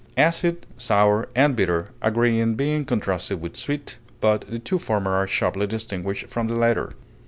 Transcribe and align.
Acid, 0.17 0.65
sour, 0.79 1.29
and 1.35 1.55
bitter 1.55 1.89
agree 2.01 2.39
in 2.41 2.55
being 2.55 2.85
contrasted 2.85 3.39
with 3.39 3.55
sweet, 3.55 3.99
but 4.19 4.41
the 4.49 4.57
two 4.57 4.79
former 4.79 5.11
are 5.13 5.27
sharply 5.27 5.67
distinguished 5.67 6.25
from 6.25 6.47
the 6.47 6.55
latter. 6.55 6.93